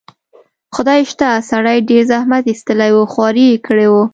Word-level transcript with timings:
خدای 0.75 1.01
شته، 1.11 1.29
سړي 1.49 1.77
ډېر 1.89 2.03
زحمت 2.11 2.43
ایستلی 2.47 2.91
و، 2.93 2.97
خواري 3.11 3.45
یې 3.51 3.57
کړې 3.67 3.87
وه. 3.93 4.03